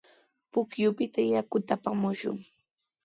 [0.51, 2.37] Pukyupita yakuta apamushun.